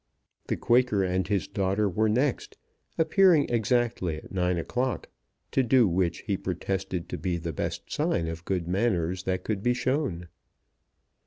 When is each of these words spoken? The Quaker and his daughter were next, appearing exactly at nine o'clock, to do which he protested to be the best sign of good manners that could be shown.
The 0.47 0.57
Quaker 0.57 1.03
and 1.03 1.27
his 1.27 1.47
daughter 1.47 1.87
were 1.87 2.09
next, 2.09 2.57
appearing 2.97 3.47
exactly 3.49 4.15
at 4.17 4.31
nine 4.31 4.57
o'clock, 4.57 5.09
to 5.51 5.61
do 5.61 5.87
which 5.87 6.21
he 6.21 6.37
protested 6.37 7.07
to 7.09 7.19
be 7.19 7.37
the 7.37 7.53
best 7.53 7.91
sign 7.91 8.25
of 8.27 8.43
good 8.43 8.67
manners 8.67 9.25
that 9.25 9.43
could 9.43 9.61
be 9.61 9.75
shown. 9.75 10.27